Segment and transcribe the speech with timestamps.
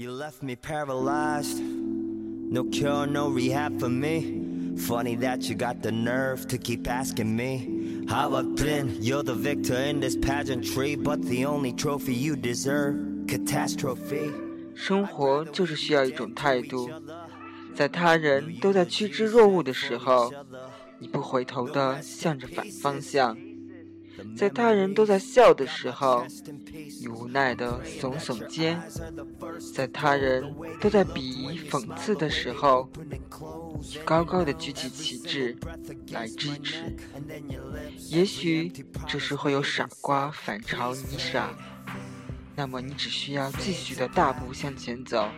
[0.00, 1.58] You left me paralyzed.
[1.58, 4.76] No cure, no rehab for me.
[4.76, 8.98] Funny that you got the nerve to keep asking me how I've been.
[9.00, 14.30] You're the victor in this pageantry, but the only trophy you deserve catastrophe.
[14.74, 16.90] 生活就是需要一种态度，
[17.74, 20.30] 在他人都在趋之若鹜的时候，
[20.98, 23.34] 你不回头的向着反方向。
[24.35, 26.25] 在他人都在笑的时候，
[26.99, 28.77] 你无奈的耸耸肩；
[29.73, 32.89] 在他人都在鄙夷讽刺的时候，
[33.81, 35.57] 你高高的举起旗帜
[36.11, 36.95] 来支持。
[38.09, 38.71] 也许
[39.07, 41.49] 这时会有傻瓜反嘲你傻，
[42.55, 45.29] 那么你只需要继续的大步向前走，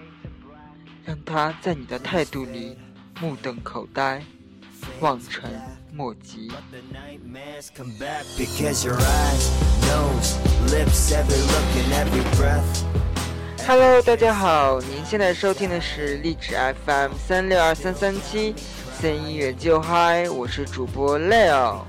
[1.06, 2.78] 让他在你的态度里
[3.22, 4.24] 目瞪口呆，
[5.00, 5.52] 望尘
[5.96, 6.50] 莫及。
[13.68, 18.56] Hello，大家好，您现在收听的是励志 FM 三六二三三七，
[19.00, 21.82] 森音乐就嗨，我是主播 Leo。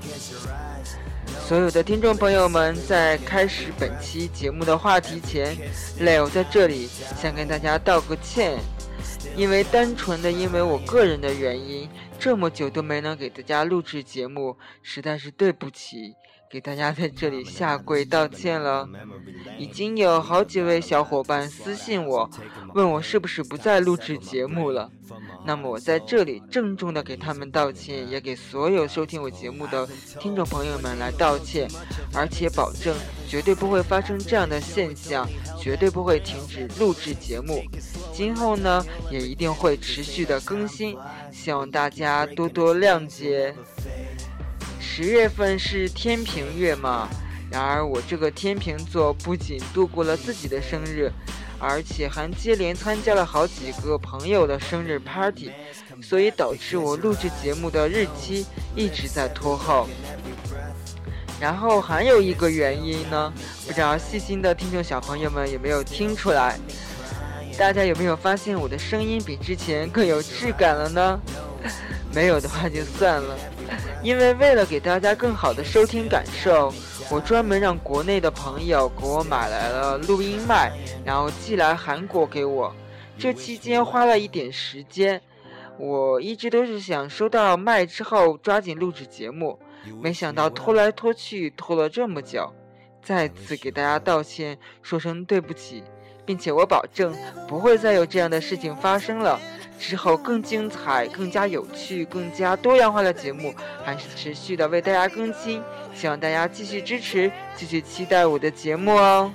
[1.47, 5.57] 所有的听众朋友们，在开始本期节目的话题前
[5.99, 6.87] ，Leo 在这里
[7.19, 8.59] 想跟大家道个歉，
[9.35, 11.89] 因为单纯的因为我个人的原因。
[12.19, 16.15] 这么久都没能给大家录制节目，实在是对不起，
[16.49, 18.87] 给大家在这里下跪 道歉了。
[19.57, 22.29] 已经有好几位小伙伴私信我，
[22.73, 24.89] 问我是不是不再录制节目了。
[25.45, 29.87] 那么我在这里郑重的给他们道歉，也给所有收听我节目的
[30.19, 31.69] 听众朋友们来道歉，
[32.13, 32.95] 而且保证
[33.27, 35.27] 绝对不会发生这样的现象，
[35.59, 37.63] 绝对不会停止录制节目。
[38.11, 40.97] 今后呢，也一定会持续的更新，
[41.31, 43.53] 希望大家多多谅解。
[44.97, 47.09] 十月份是天平月嘛，
[47.51, 51.11] 然而我这个天平座不仅度过了自己的生日。
[51.59, 55.51] 而且还接连参加了好几个朋友的生日 party，
[56.01, 59.85] 所以导致我录制节目的日期一直在拖后。
[61.41, 63.33] 然后还有一个原因呢，
[63.67, 66.57] 不知道细心的听众小朋友们有没有听出来？
[67.57, 71.19] 大家有没有发现我的声音比之前更有质感了呢？
[72.13, 73.37] 没有的话就算了，
[74.05, 76.71] 因为为了给大家更好的收听感受。
[77.09, 80.71] 我专门让国内的朋友给我买来了录音麦，
[81.03, 82.71] 然后寄来韩国给我。
[83.17, 85.19] 这期间花了一点时间，
[85.79, 89.57] 我一直都是想收到麦之后抓紧录制节目，
[89.99, 92.53] 没想到拖来拖去拖了这么久。
[93.01, 95.83] 再次给大家道歉，说声对不起，
[96.27, 97.11] 并且我保证
[97.47, 99.39] 不会再有这样的事情发生了。
[99.79, 103.53] 之后更精彩、更加有趣、更加多样化的节目
[103.83, 105.61] 还是持续的为大家更新，
[105.93, 109.31] 希望大家继续支持，继续期待我的节目哦。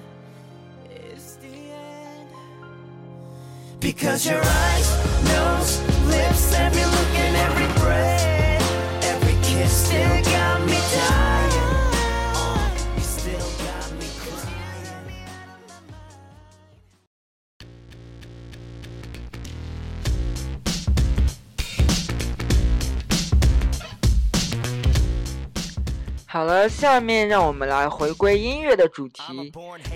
[26.33, 29.53] 好了，下面让我们来回归音乐的主题。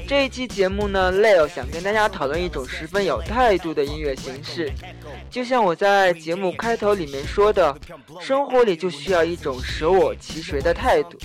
[0.08, 4.72] 这一期节目呢，Leo 想跟大家讨论一种十分有态度的音乐形式。
[5.30, 7.72] 就像我在节目开头里面说的，
[8.20, 11.16] 生活里就需要一种舍我其谁的态度。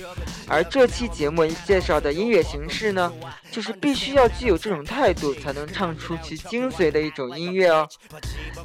[0.47, 3.11] 而这期节目介绍的音乐形式呢，
[3.51, 7.89] 就是必须要具有这种态度，才能唱出其精髓的一种音乐哦。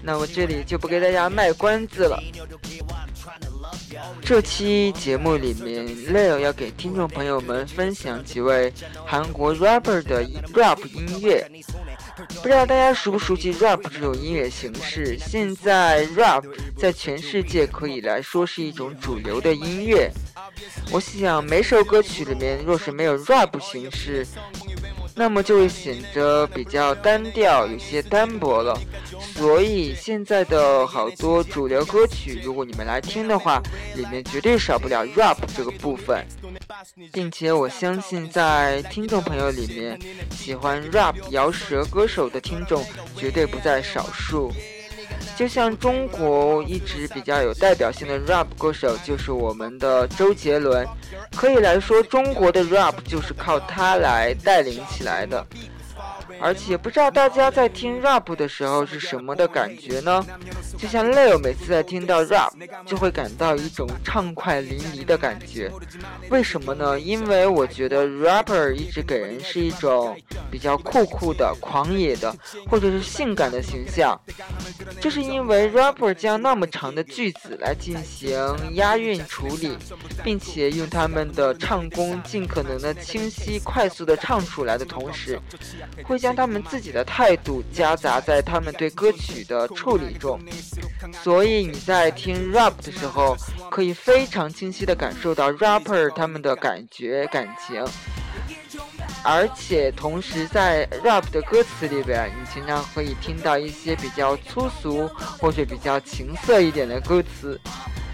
[0.03, 2.23] 那我这里就不给大家卖关子了。
[4.23, 8.73] 这期节目里面，Leo 要给听众朋友们分享几位
[9.05, 10.25] 韩国 rapper 的
[10.55, 11.51] rap 音乐。
[12.43, 15.19] 不知道大家熟不熟悉 rap 这种音乐形式？
[15.19, 16.45] 现在 rap
[16.77, 20.11] 在全世界可以来说是一种主流的音乐。
[20.91, 24.27] 我想每首歌曲里面若是没有 rap 形式，
[25.15, 28.79] 那么就会显得比较单调，有些单薄了。
[29.21, 33.63] 所以现在的好多主流歌曲，如果你们来听的话，
[33.97, 36.25] 里面绝对少不了 rap 这个部分，
[37.13, 39.99] 并且我相信在听众朋友里面，
[40.31, 42.85] 喜欢 rap 摇舌歌手的听众
[43.17, 44.53] 绝对不在少数。
[45.37, 50.87] 就像中国一直比较有代表性的 rap 歌手就是我们的周杰伦，
[51.35, 55.45] 可以来说中国的 rap 就是靠他来带领起来的。
[56.41, 60.25] 而且不知道大家在听 rap 的时候是什么的感觉呢？
[60.77, 62.51] 就像 Leo 每次在听到 rap
[62.87, 65.71] 就会感到一种畅快淋漓的感觉。
[66.31, 66.99] 为什么呢？
[66.99, 70.17] 因为我觉得 rapper 一直给人是一种
[70.51, 72.35] 比较酷酷的、狂野的，
[72.69, 74.19] 或者是性感的形象。
[75.01, 78.35] 这是因为 rapper 将那么长的句子来进行
[78.73, 79.77] 押韵处理，
[80.23, 85.39] 并且用他们的唱功尽可能的清晰、快速的唱出来的同时，
[86.05, 90.41] 会将他们自己的态度夹杂在他们对歌曲的处理中。
[91.23, 93.37] 所以你在听 rap 的时候，
[93.71, 97.85] 可以非常清晰的感受到 rapper 他们的感觉感情。
[99.23, 105.07] 而且同时，在 rap 的歌词里边，你经常可以听到一些比较粗俗
[105.39, 107.61] 或者比较情色一点的歌词。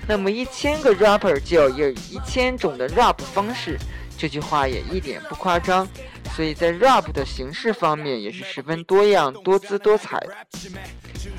[0.09, 3.79] 那么一千个 rapper 就有一千种的 rap 方式，
[4.21, 5.89] 这句话也一点不夸张。
[6.37, 10.37] 所以在 rap 的形式方面也是十分多样、多姿多彩的。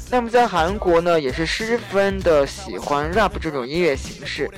[0.09, 4.49] 那么在韩国呢，也是十分的喜欢 rap 这种音乐形式。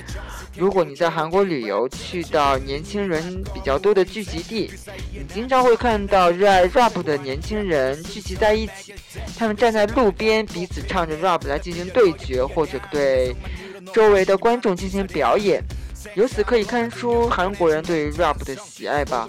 [0.56, 4.72] 如果你在韩国旅游，去到年轻人比较多的聚集地，
[5.12, 8.92] 你经常会看到热爱 rap 的年轻人聚集在一起。
[9.38, 13.34] 他们站在路边，彼此唱着 rap 来进行对决，或者对
[13.92, 15.62] 周围的观众进行表演。
[16.14, 19.28] 由此可以看出韩国人对 rap 的喜爱吧。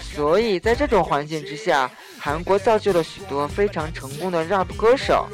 [0.00, 5.26] 所以在这种环境之下韩国造就了许多非常成功的 rap 歌手。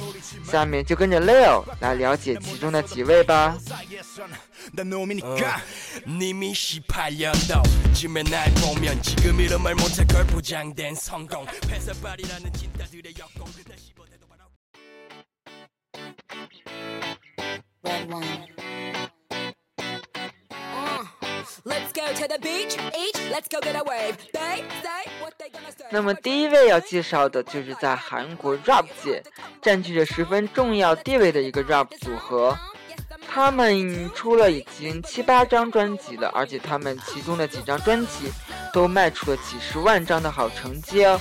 [0.44, 3.56] 下面就跟着 leo 来了解其中的几位吧。
[21.64, 24.14] Let's go to the beach，let's go get away
[25.90, 29.22] 那么第一位要介绍的就是在韩国 rap 界
[29.62, 32.56] 占据着十分重要地位的一个 rap 组合。
[33.26, 38.30] 他们出了已经七八张专辑了，而且他们其中的几张专辑
[38.72, 41.20] 都卖出了几十万张的好成绩哦。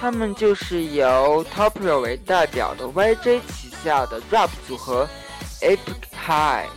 [0.00, 5.08] 他们就是由 Topro 为代表的 YJ 旗下的 rap 组合
[5.60, 6.68] Epic High。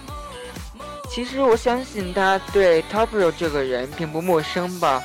[1.10, 5.04] 其实我相信他对 Topro 这个人并不陌生吧？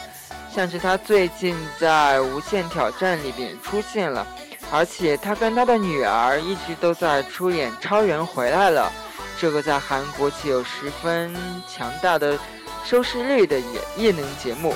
[0.55, 4.25] 像是他最近在《无限挑战》里边出现了，
[4.71, 8.93] 而且他跟他的女儿一直都在出演《超人回来了》。
[9.41, 11.35] 这个在韩国具有十分
[11.67, 12.39] 强大的
[12.85, 14.75] 收视率的也业能节目，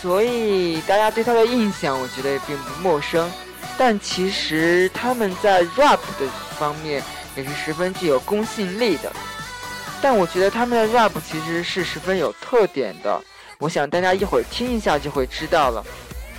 [0.00, 3.30] 所以大家对他的印象我觉得也并不陌生。
[3.76, 6.26] 但其实他们在 rap 的
[6.58, 7.02] 方面
[7.36, 9.12] 也是十分具有公信力的。
[10.00, 13.20] 但我觉得他们的 rap 其实是十分有特点的，
[13.58, 15.84] 我想大家一会儿听一下就会知道了。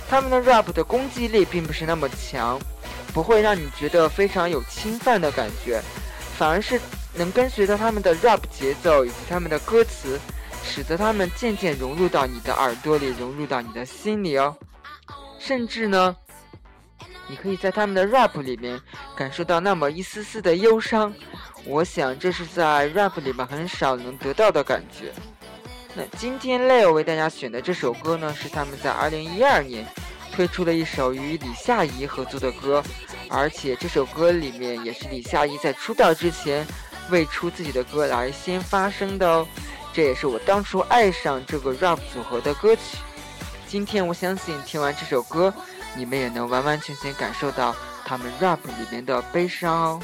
[0.08, 2.58] 他们的 rap 的攻击力并不是那么强，
[3.12, 5.82] 不会让你觉得非常有侵犯的感觉，
[6.36, 6.80] 反而是。
[7.18, 10.20] 能跟随着他们的 rap 节奏以及他们的歌词，
[10.62, 14.54] 使得他们渐渐融入到你的耳朵里，融入到你的心里哦。
[15.38, 16.14] 甚至呢，
[17.26, 18.78] 你可以在他们的 rap 里面
[19.16, 21.10] 感受到那么一丝丝的忧伤。
[21.66, 25.12] 我想这是在 rap 里面很少能得到的感觉。
[25.94, 29.86] 那今天 Leo 为大家选的这首歌呢，是他们在2012年
[30.32, 32.82] 推出的一首与李夏怡合作的歌，
[33.28, 36.66] 而且这首歌里面也是李夏怡在出道之前。
[37.08, 39.46] 为出自己的歌来先发声的哦，
[39.92, 42.98] 这也是我当初爱上这个 rap 组合的歌曲。
[43.68, 45.54] 今天我相信听完这首歌，
[45.96, 50.00] 你们也能完完全全感受到他们 rap 里面的悲伤哦。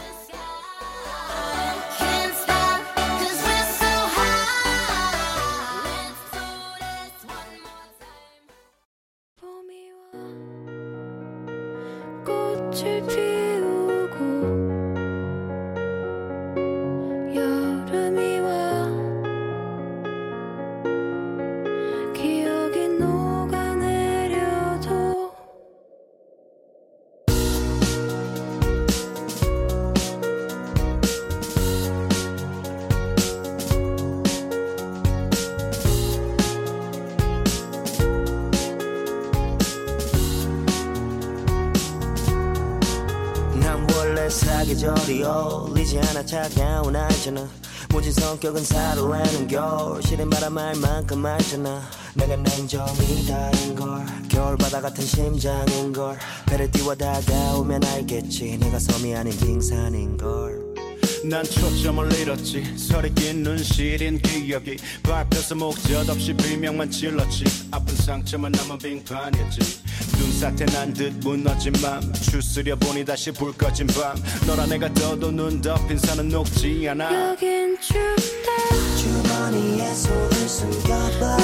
[46.32, 47.46] 차가운 알잖아
[47.90, 51.82] 무진 성격은 사로라는 겨울 시린 바람 알 만큼 알잖아.
[52.14, 54.06] 내가 냉정이 다른 걸.
[54.30, 56.16] 겨울바다 같은 심장인 걸.
[56.46, 58.56] 배를 띄워 다가오면 알겠지.
[58.56, 62.78] 내가 섬이 아닌 빙산인 걸난 초점을 잃었지.
[62.78, 67.44] 서리 낀 눈 시린 기억이 밟혀서 목젖 없이 비명만 질렀지.
[67.72, 69.82] 아픈 상처만 남은 빙판이었지
[70.18, 74.16] 눈사태 난 듯 무너진 맘 추스려 보니 다시 불 꺼진 밤.
[74.46, 77.30] 너라 내가 떠도 눈 덮인 산은 녹지 않아.
[77.30, 78.52] 여긴 춥다.
[78.96, 81.36] 주머니에 손을 숨겨봐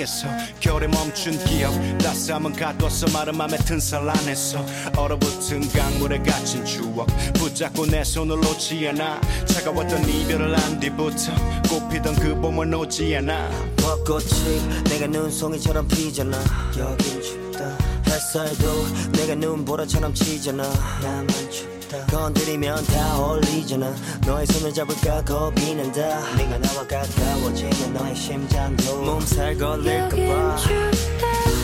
[0.00, 0.28] 끝자락에서
[0.60, 1.72] 겨울에 멈춘 기억.
[1.98, 4.64] 따스함은 가둬서 마른 맘에 튼살 안에서
[4.96, 7.06] 얼어붙은 강물에 갇힌 추억.
[7.34, 9.20] 붙잡고 내 손을 놓지 않아.
[9.46, 11.32] 차가웠던 이별을 안 뒤부터
[11.68, 13.50] 꽃피던 그 봄을 놓지 않아.
[13.76, 16.38] 벚꽃이 내가 눈송이처럼 피잖아.
[16.78, 17.76] 여긴 춥다.
[18.06, 20.62] 햇살도 내가 눈보라처럼 치잖아.
[21.02, 23.92] 나만 춥 다 건드리면 다 어울리잖아.
[24.24, 26.20] 너의 손을 잡을까 겁이 난다.
[26.36, 30.56] 네가 나와 가까워지면 너의 심장도 몸살 걸릴까봐.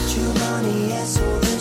[0.09, 1.56] 주머니에 손을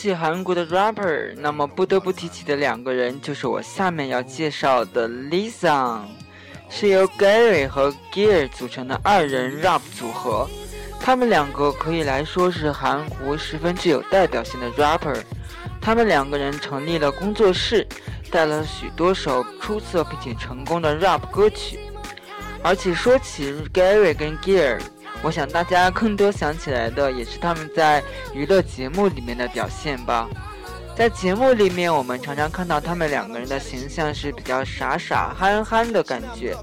[0.00, 5.98] 起韩国的 rapper，那么不得不提起的两个人就是我下面要介绍的 Lisa，
[6.70, 10.48] 是由 Gary 和 Gear 组成的二人 rap 组合。
[10.98, 15.20] 他们两个可以来说是韩国十分具有代表性的 rapper。
[15.82, 17.86] 他们两个人成立了工作室，
[18.30, 21.78] 带了许多首出色并且成功的 rap 歌曲。
[22.62, 24.80] 而且说起 Gary 跟 Gear，
[25.22, 28.02] 我想大家更多想起来的也是他们在
[28.34, 30.28] 娱乐节目里面的表现吧。
[30.96, 36.54] 在节目里面，我们常常看到他们两个人的形象是比较傻傻憨憨的感觉。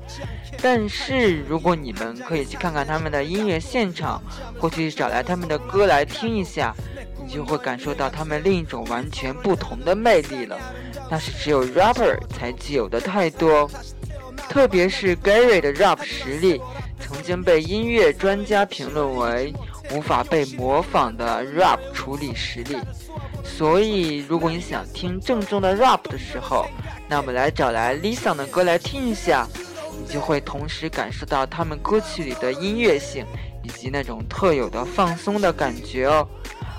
[0.62, 4.22] 但是如果你们可以去看看他们的音乐现场，
[4.60, 6.76] 或去找来他们的歌来听一下，
[7.20, 10.58] 你就会感受到他们另一种完全不同的魅力了。
[11.10, 13.70] 那是只有 rapper 才具有的态度哦。
[14.50, 16.62] 特别是 Gary 的 rap 实力，
[17.00, 19.54] 曾经被音乐专家评论为
[19.92, 22.78] 无法被模仿的 rap 处理实力。
[23.44, 26.66] 所以，如果你想听正宗的 rap 的时候，
[27.08, 29.48] 那么来找来 Lisa 的歌来听一下，
[29.98, 33.26] 你就会同时感受到他们歌曲里的音乐性，
[33.64, 36.28] 以及那种特有的放松的感觉哦。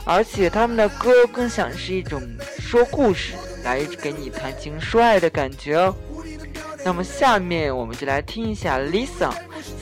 [0.05, 2.23] 而且他们的歌更像是一种
[2.59, 3.35] 说故事，
[3.65, 5.95] 来给你谈情说爱的感觉哦。
[6.85, 9.33] 那么下面我们就来听一下 Lisa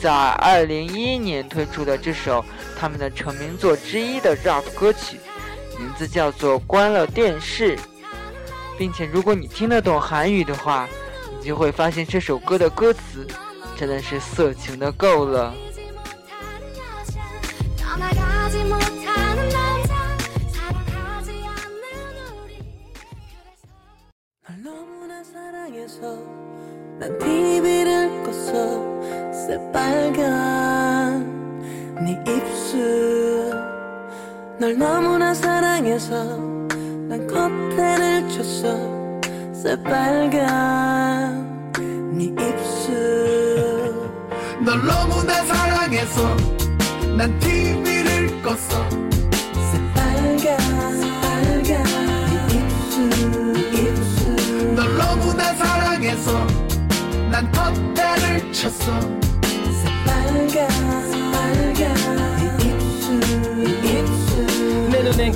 [0.01, 2.43] 在二零一一年推出的这首
[2.77, 5.19] 他们的成名作之一的 rap 歌曲，
[5.79, 7.75] 名字叫做《关了电视》，
[8.77, 10.87] 并且如果你听得懂韩语的话，
[11.39, 13.27] 你就会发现这首歌的歌词
[13.75, 15.53] 真的是色情的够了。
[29.47, 31.23] 새빨간
[32.03, 33.49] 네 입술.
[34.59, 36.25] 널 너무나 사랑해서
[37.07, 38.77] 난 커튼을 쳤어.
[39.53, 40.91] 새빨간
[42.11, 43.93] 네 입술.
[44.65, 46.35] 널 너무나 사랑해서
[47.17, 48.57] 난 TV를 껐어.
[49.71, 50.59] 새빨간
[50.99, 51.83] 새빨간
[52.49, 52.99] 네 입술.
[53.73, 54.75] 입술.
[54.75, 56.45] 널 너무나 사랑해서
[57.31, 58.91] 난 커튼을 쳤어
[60.36, 60.52] 새빨간
[61.10, 62.45] 새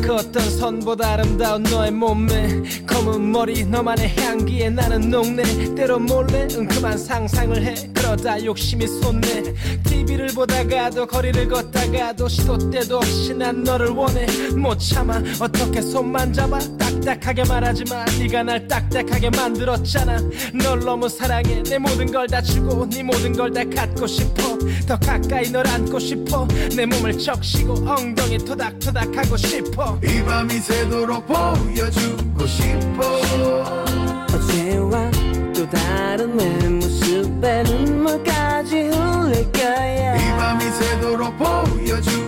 [0.02, 5.76] 그 어떤 선보다 아름다운 너의 몸매 검은 머리 너만의 향기에 나는 녹네.
[5.76, 7.76] 때로 몰래 은큼한 상상을 해.
[7.94, 9.54] 그러다 욕심이 솟네.
[9.84, 14.26] TV를 보다가도 거리를 걷다가도 시도 때도 없이 난 너를 원해.
[14.56, 15.22] 못 참아.
[15.40, 16.60] 어떻게 손만 잡아?
[16.78, 20.18] 딱딱하게 말하지마 네가 날 딱딱하게 만들었잖아.
[20.54, 21.62] 널 너무 사랑해.
[21.64, 24.58] 내 모든 걸 다 주고 네 모든 걸 다 갖고 싶어.
[24.88, 26.48] 더 가까이 널 안고 싶어.
[26.76, 33.02] 내 몸을 적시고 엉덩이 토닥토닥 하고 싶어 이 밤이 새도록 보여주고 싶어.
[34.34, 35.12] 어제와
[35.56, 40.16] 또 다른 내 모습에 눈물까지 흘릴 거야.
[40.16, 42.21] 이 밤이 새도록 보여주고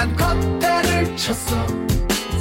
[0.00, 1.54] 난 컷대를 쳤어.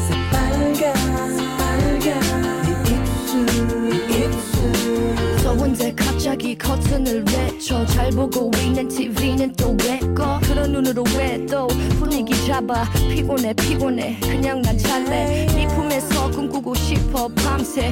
[0.08, 0.96] 새빨간
[1.36, 2.64] 새빨간.
[2.64, 5.44] 네 입술 입술.
[5.44, 7.86] 더운데 갑자기 커튼을 외쳐.
[7.88, 10.40] 잘 보고 있는 TV는 또왜 꺼?
[10.44, 11.68] 그런 눈으로 왜 또
[12.00, 12.90] 분위기 잡아?
[12.94, 14.18] 피곤해 피곤해.
[14.22, 15.46] 그냥 난 잘래.
[15.48, 17.92] 네 품에서 꿈꾸고 싶어 밤새.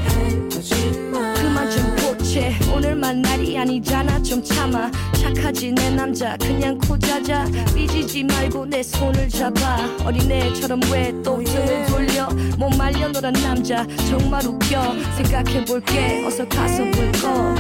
[1.36, 4.22] 그만 좀 보 채 오늘만 날이 아니잖아.
[4.22, 4.92] 좀 참아.
[5.14, 6.38] 착하지 내 남자.
[6.38, 7.46] 그냥 코자자.
[7.74, 9.78] 삐지지 말고 내 손을 잡아.
[10.06, 12.28] 어린애처럼 왜 또 등을 돌려?
[12.60, 13.88] 못 말려 노란 남자.
[14.08, 14.94] 정말 웃겨.
[15.16, 16.24] 생각해볼게.
[16.28, 17.56] 어서 가서 볼거.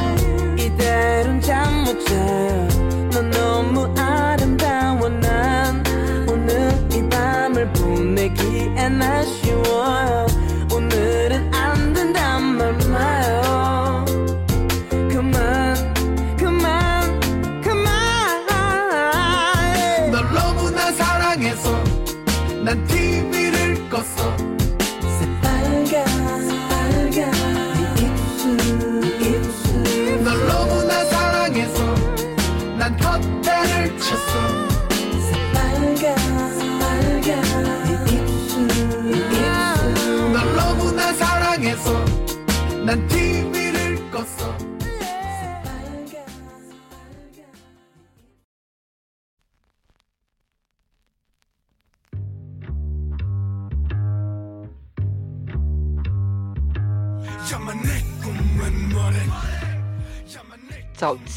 [0.60, 2.68] 이대로는 잠못 자요
[3.14, 5.84] 넌 너무 아름다워 난.
[6.30, 10.28] 오늘 이 밤을 보내기엔 아쉬워요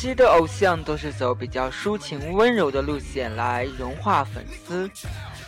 [0.01, 4.91] 期的偶像都是走比较抒情温柔的路线来融化粉丝，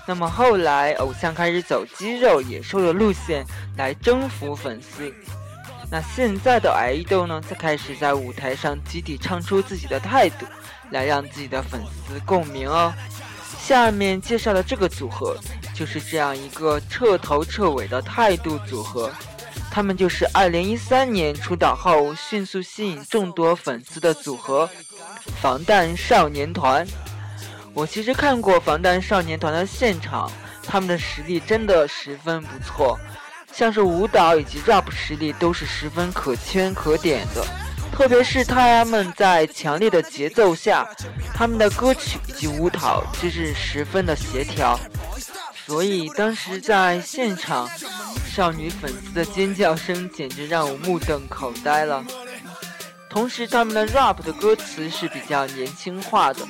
[0.06, 3.46] 那么后来偶像开始走肌肉野兽的路线
[3.78, 5.10] 来征服粉丝。
[5.90, 10.44] 那现在的爱豆呢，则开始在舞台上集体唱出自己的态度，
[10.90, 12.92] 来让自己的粉丝共鸣哦。
[13.58, 15.34] 下面介绍的这个组合，
[15.74, 19.10] 就是这样一个彻头彻尾的态度组合。
[19.70, 24.68] 他们就是2013年出道后迅速吸引众多粉丝的组合——
[25.40, 26.86] 防弹少年团。
[27.74, 30.30] 我其实看过防弹少年团的现场，
[30.62, 32.98] 他们的实力真的十分不错，
[33.50, 37.44] 像是舞蹈以及 rap 实力都是十分可圈可点的。
[37.90, 40.88] 特别是他们在强烈的节奏下，
[41.34, 44.80] 他们的歌曲以及舞蹈真是十分的协调。
[45.66, 47.68] 所以当时在现场，
[48.28, 52.04] 少女粉丝的尖叫声简直让我目瞪口呆了。
[53.08, 56.40] 同时，他们的 rap 的歌词是比较年轻化的，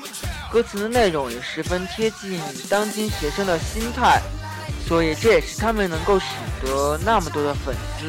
[0.50, 4.20] 歌词的内容也十分贴近当今学生的心态，
[4.86, 6.26] 所以这也是他们能够使
[6.64, 8.06] 得那么多的粉丝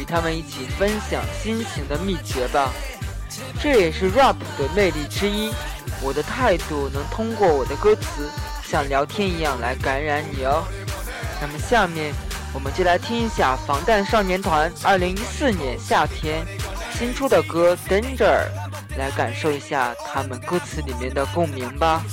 [0.00, 2.72] 与他们一起分享心情的秘诀吧。
[3.60, 5.52] 这也是 rap 的魅力之一。
[6.00, 8.30] 我的态度能通过我的歌词，
[8.70, 10.62] 像聊天一样来感染你哦。
[11.40, 12.12] 那么下面
[12.52, 16.44] 我们就来听一下防弹少年团二零一四年夏天
[16.92, 18.44] 新出的歌《Danger》，
[18.98, 22.04] 来感受一下他们歌词里面的共鸣吧。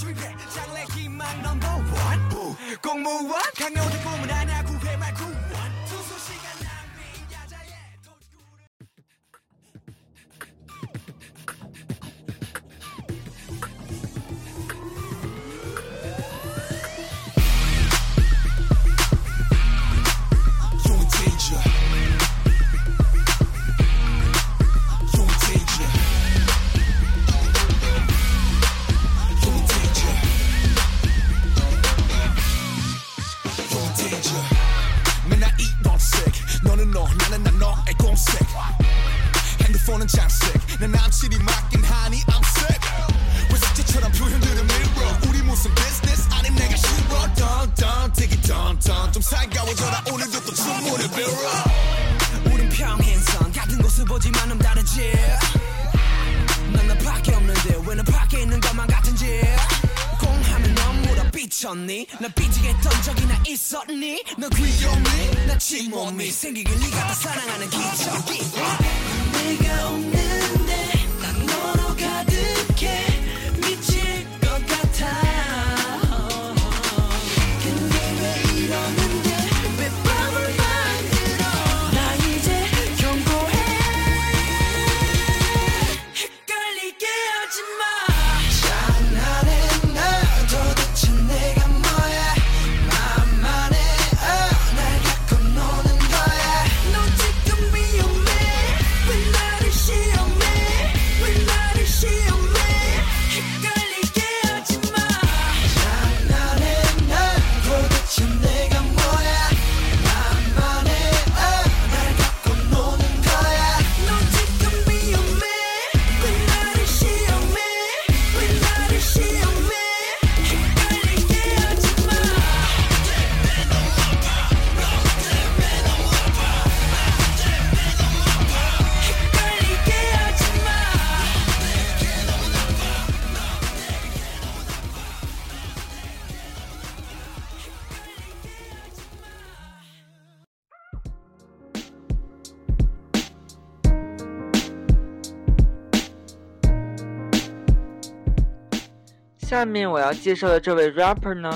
[149.55, 151.49] 下面我要介绍的这位 rapper 呢，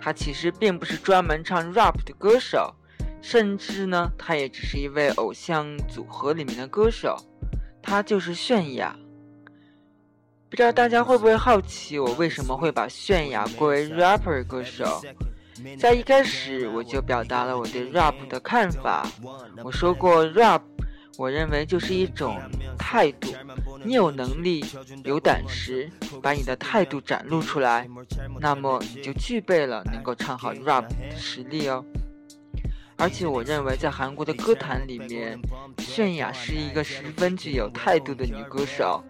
[0.00, 2.74] 他其实并不是专门唱 rap 的歌手，
[3.22, 7.16] 甚至呢，他也只是一位偶像组合里面的歌手，
[7.80, 8.96] 他就是泫雅。
[10.50, 15.00] 不知道大家会不会好奇，我为什么会把泫雅归为 rapper 歌手？
[15.78, 19.06] 在一开始我就表达了我对 rap 的看法，
[19.62, 20.60] 我说过 rap，
[21.16, 22.40] 我认为就是一种
[22.78, 23.28] 态度，
[23.84, 24.64] 你有能力、
[25.04, 25.90] 有胆识，
[26.22, 27.88] 把你的态度展露出来，
[28.40, 31.84] 那么你就具备了能够唱好 rap 的实力哦。
[32.96, 35.38] 而且我认为，在韩国的歌坛里面，
[35.78, 39.02] 泫雅是一个十分具有态度的女歌手。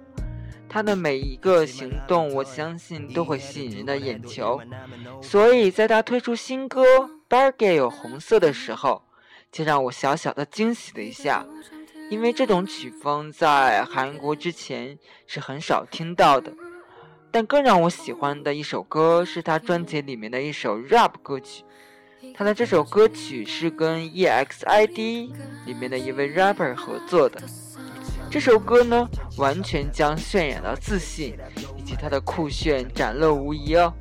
[0.68, 4.60] 她的每一个行动，我相信都会吸引人的眼球。
[5.22, 6.82] 所以在她推出新歌
[7.28, 9.02] 《Bargay》红色的时候，
[9.52, 11.46] 就让我小小的惊喜了一下，
[12.10, 16.52] 因为这种曲风在韩国之前是很少听到的。
[17.30, 21.64] 但更让我喜欢的一首歌是他专辑里面的一首 rap 歌曲。
[22.32, 25.30] 他的这首歌曲是跟 EXID
[25.66, 27.42] 里面的一位 rapper 合作的。
[28.30, 31.36] 这首歌呢，完全将泫雅的自信
[31.76, 33.92] 以及她的酷炫展露无遗哦。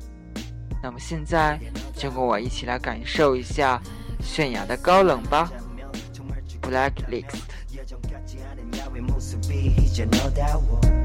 [0.82, 1.58] 那么现在
[1.96, 3.80] 就跟我一起来感受一下
[4.22, 5.50] 泫雅的高冷吧。
[6.62, 7.53] Blacklist。
[9.64, 11.03] you know that one.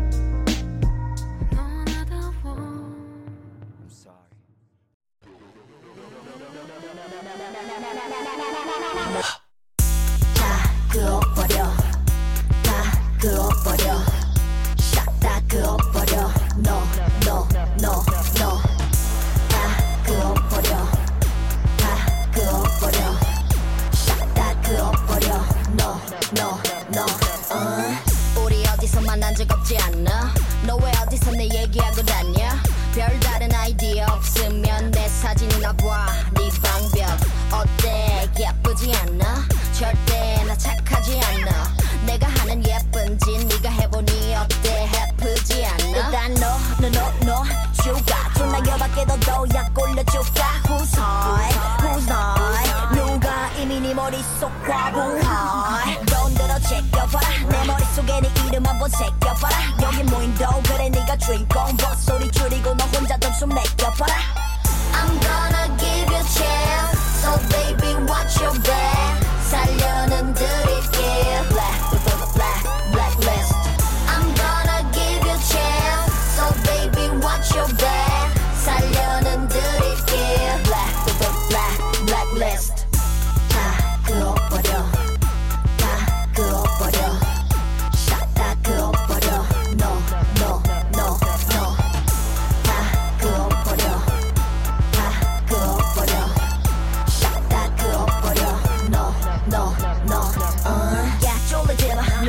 [29.30, 30.34] 난적 없지 않나
[30.66, 32.64] 너왜 어디서 내 얘기하고 다냐
[32.96, 33.29] 별다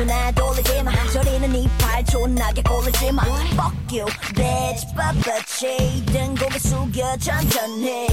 [0.00, 8.06] 눈에 돌리지마 저리는 이팔 존나게 꼴리지마 Fuck you bitch 빳빳이 등 고개 숙여 천천히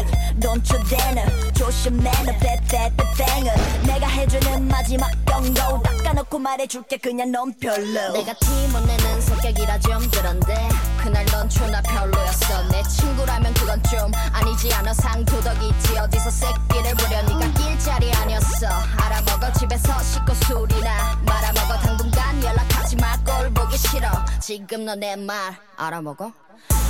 [0.00, 3.82] 에이 don't you dare 조심해 너 빼빼빼뺑은.
[3.86, 5.52] 내가 해주는 마지막 경고.
[5.82, 8.12] 닦아놓은 대놓고 말해줄게 그냥 넌 별로.
[8.12, 10.68] 내가 티못 내는 성격이라 좀 그런데
[11.02, 12.62] 그날 넌 초나 별로였어.
[12.68, 14.92] 내 친구라면 그건 좀 아니지 않아.
[14.94, 15.98] 상도덕이지.
[15.98, 18.66] 어디서 새끼를 부려 네가 일자리 아니었어.
[18.96, 21.78] 알아먹어 집에서 씻고 술이나 말아먹어.
[21.80, 23.16] 당분간 연락하지 마.
[23.24, 24.08] 꼴 보기 싫어.
[24.40, 26.32] 지금 너 내 말 알아먹어?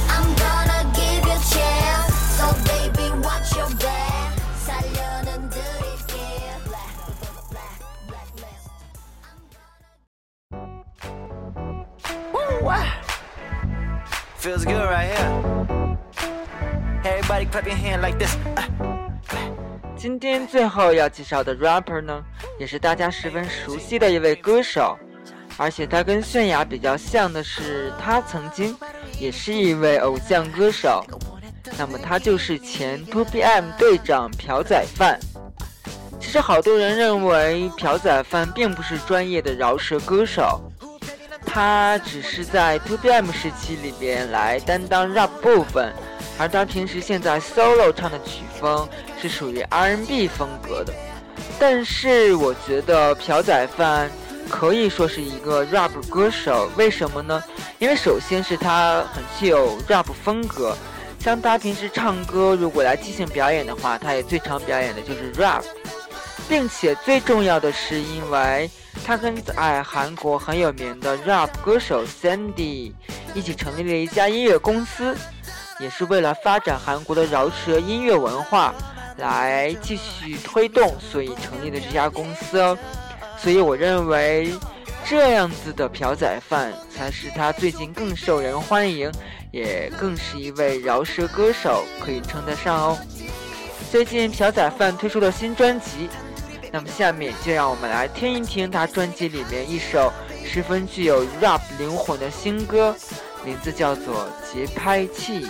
[0.08, 2.19] I'm gonna give you chance
[14.40, 15.98] Feels good right here.
[17.04, 18.34] Everybody clap hand like this.
[19.94, 22.24] 今天最后要介绍的 rapper 呢，
[22.58, 24.98] 也是大家十分熟悉的一位歌手，
[25.58, 28.74] 而且他跟泫雅比较像的是，他曾经
[29.18, 31.04] 也是一位偶像歌手。
[31.78, 35.18] 那么他就是前 T.O.P.M 队长朴宰范。
[36.20, 40.60] 其实好多人认为朴宰范并不是专业的饶舌歌手，
[41.46, 45.92] 他只是在 T.O.P.M 时期里边来担当 rap 部分，
[46.38, 48.88] 而他平时现在 solo 唱的曲风
[49.20, 50.92] 是属于 R&B 风格的。
[51.58, 54.10] 但是我觉得朴宰范
[54.48, 57.42] 可以说是一个 rap 歌手，为什么呢？
[57.78, 60.76] 因为首先是他很具有 rap 风格，
[61.20, 65.62] 像他平时唱歌如果来即兴表演的话，他也最常表演的就是 rap，
[66.48, 68.70] 并且最重要的是，因为
[69.04, 72.92] 他跟在韩国很有名的 rap 歌手 Sandy
[73.34, 75.14] 一起成立了一家音乐公司，
[75.78, 78.74] 也是为了发展韩国的饶舌音乐文化
[79.18, 82.76] 来继续推动，所以成立的这家公司哦。
[83.36, 84.54] 所以我认为，
[85.06, 89.12] 这样子的朴宰范才是他最近更受人欢迎，
[89.50, 92.98] 也更是一位饶舌歌手，可以称得上哦。
[93.90, 96.08] 最近朴宰范推出了新专辑，
[96.70, 100.12] 那么下面就让我们来听一听他专辑里面一首
[100.44, 102.94] 十分具有 rap 灵魂的新歌，
[103.44, 105.44] 名字叫做《节拍器》。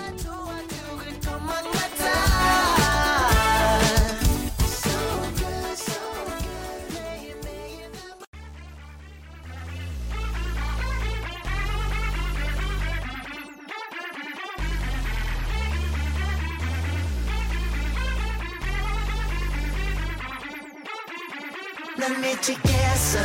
[22.40, 23.18] 난 미치겠어.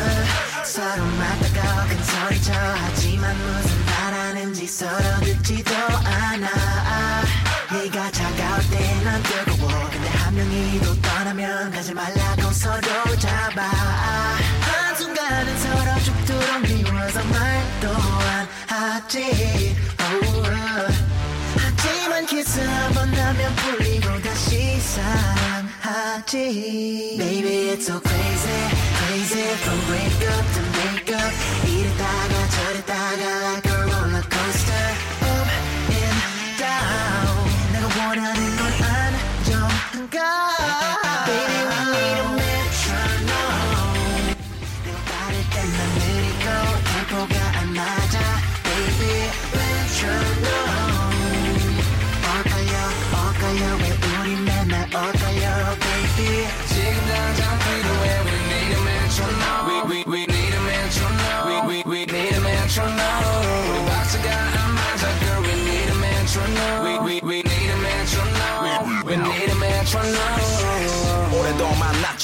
[0.66, 5.74] 서로 맞다가 큰 소리 쳐 하지만 무슨 말하는지 서로 듣지도
[6.04, 6.50] 않아.
[7.72, 9.90] 네가 차가울 때 난 뜨거워.
[9.90, 12.82] 근데 한 명이 또 떠나면 가지 말라고 서로
[13.18, 13.62] 잡아.
[14.62, 19.76] 한순간은 서로 죽도록 미워서 말도 안 하지.
[21.58, 26.65] 하지만 키스 한 번 하면 풀리고 다시 사랑하지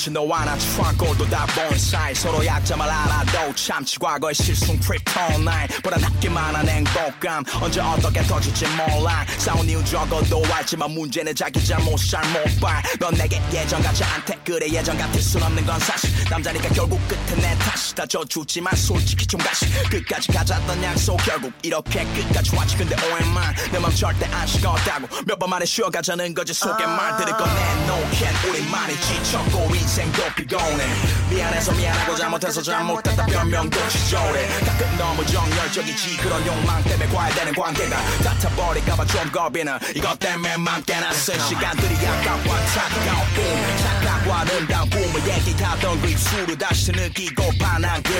[0.02, 6.56] 만났지 너와 나 추하고도 다본 사이 서로 약점을 알아도 참지 과거의 실수 크립토나인 보다 낫기만
[6.56, 7.44] 한 행복감.
[7.62, 9.24] 언제 어떻게 터질지 몰라.
[9.38, 14.40] 싸운 이유 적어도 알지만 문제는 자기 잘못 잘못봐넌 내게 예전 같지 않대.
[14.44, 16.10] 그래 예전 같을 순 없는 건 사실.
[16.30, 22.04] 남자니까 결국 끝은 내 탓이 다 져주지만 솔직히 좀 가시 끝까지 가졌던 약속 결국 이렇게
[22.06, 22.78] 끝까지 왔지.
[22.78, 25.08] 근데 오해만 내맘 절대 안 식었다고.
[25.28, 26.54] 몇 번 만에 쉬어가자는 거지.
[26.54, 30.88] 속에 말들을 꺼내놓기엔 우리만이 지쳤고 인생도 피곤해
[31.30, 33.26] 미안해서 미안하고 잘못해서 잘못했다.
[33.26, 34.48] 변명도 지저래.
[34.66, 36.16] 가끔 너무 정열적이지.
[36.16, 39.78] 그런 욕망 때문에 과열되는 관계가 같아버릴까봐 좀 겁이 나.
[39.94, 40.96] 이것 때문에 맘쓴
[41.42, 42.40] 시간들이 아까워.
[42.40, 43.26] 안타까워.
[43.36, 43.44] 뿜
[43.84, 48.14] 착각과 아름다운 꿈을 얘기하던 그 입술을 다시 느끼고 반한 뿜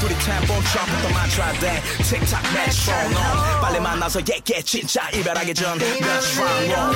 [0.00, 1.82] 둘이 템포 처음부터 맞춰야 돼.
[2.02, 5.76] 틱탁 메트로놈 빨리 만나서 얘기해 진짜 이별하기 전.
[5.76, 6.92] 메트로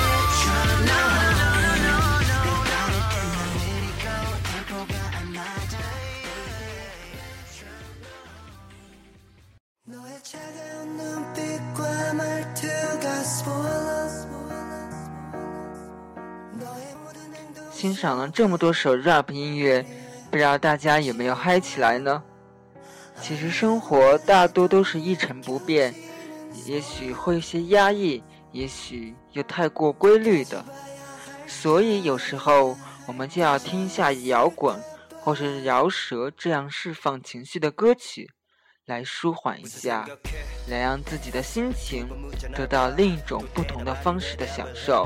[17.87, 19.81] 欣赏了这么多首 rap 音乐，
[20.29, 22.21] 不知道大家有没有嗨起来呢？
[23.21, 25.95] 其实生活大多都是一成不变，
[26.65, 28.21] 也许会有些压抑，
[28.51, 30.65] 也许又太过规律的，
[31.47, 32.75] 所以有时候
[33.07, 34.77] 我们就要听一下摇滚
[35.21, 38.29] 或是饶舌这样释放情绪的歌曲，
[38.87, 40.07] 来舒缓一下，
[40.67, 42.07] 来让自己的心情
[42.55, 45.05] 得到另一种不同的方式的享受。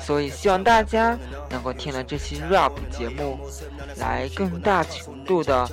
[0.00, 1.16] 所以希望大家
[1.50, 3.38] 能够听了这期 rap 节目，
[3.96, 5.68] 来更大程度的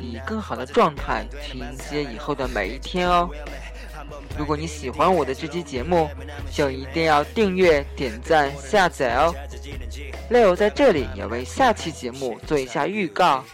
[0.00, 3.30] 以更好的状态去迎接以后的每一天哦。
[4.36, 6.08] 如果你喜欢我的这期节目，
[6.50, 9.32] 就一定要订阅、点赞、下载哦。
[10.28, 13.44] Leo 在这里也为下期节目做一下预告。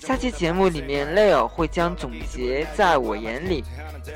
[0.00, 3.64] 下期节目里面，Leo 会将总结在我眼里。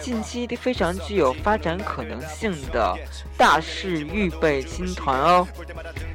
[0.00, 2.96] 近期非常具有发展可能性的
[3.36, 5.46] 大势预备新团哦，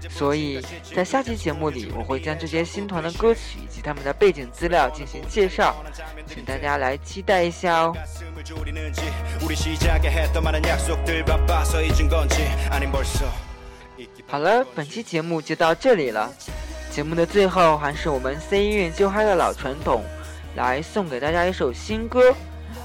[0.09, 0.59] 所以
[0.95, 5.75] 在下期节目里，我会将这些新团的歌曲以及他们的背景资料进行介绍，
[6.25, 7.95] 请大家来期待一下哦。
[14.25, 16.33] 好了，本期节目就到这里了。
[16.97, 20.03] 节目的最后，还是我们 C 音乐就嗨的老传统，
[20.55, 22.33] 来送给大家一首新歌。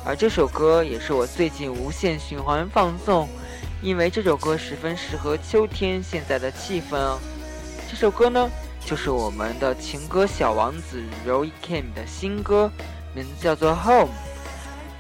[0.04, 3.26] 而这首歌也是我最近无限循环放送，
[3.80, 7.18] 因为这首歌十分适合秋天现在的气氛哦。
[7.90, 8.50] 这首歌呢，
[8.84, 12.70] 就是我们的情歌小王子 Roy Kim 的新歌，
[13.14, 14.12] 名字叫做 Home。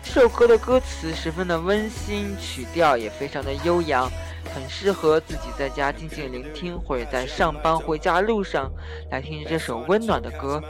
[0.02, 4.10] 这首歌的歌词十分的温馨，曲调也非常的悠扬，
[4.54, 8.70] 很适合自己在家静静聆听，或者在上班回家路上
[9.10, 10.62] 来听这首温暖的歌。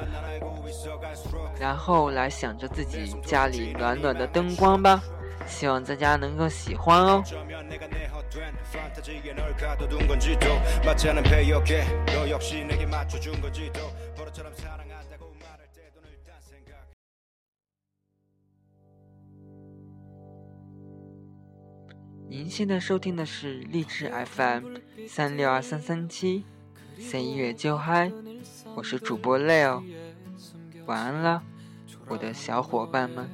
[1.58, 5.02] 然后来想着自己家里暖暖的灯光吧，
[5.46, 7.22] 希望大家能够喜欢哦。
[22.32, 26.46] 您现在收听的是励志 FM 三六二三三七，
[26.98, 28.10] 三月就嗨，
[28.74, 29.82] 我是主播 Leo。
[30.86, 31.42] 晚安了，
[32.08, 33.28] 我的小伙伴们。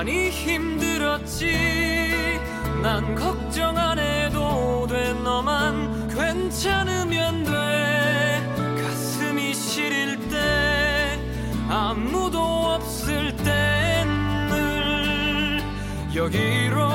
[0.00, 1.52] 많이 힘들었지.
[2.82, 8.82] 난 걱정 안 해도 돼 너만 괜찮으면 돼.
[8.82, 11.20] 가슴이 시릴 때
[11.68, 14.08] 아무도 없을 땐
[14.48, 15.62] 늘
[16.14, 16.88] 여기로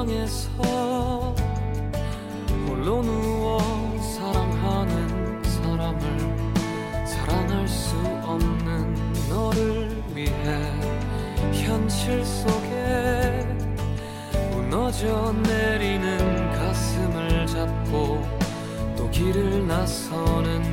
[0.00, 1.34] 방에서
[2.66, 3.60] 홀로 누워
[4.00, 8.94] 사랑하는 사람을 사랑할 수 없는
[9.28, 10.72] 너를 위해
[11.52, 13.46] 현실 속에
[14.52, 18.26] 무너져 내리는 가슴을 잡고
[18.96, 20.69] 또 길을 나서는